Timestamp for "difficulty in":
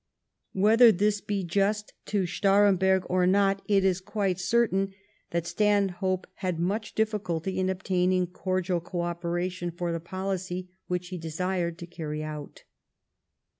6.95-7.69